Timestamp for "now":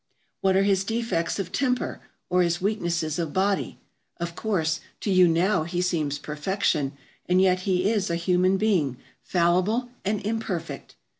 5.27-5.61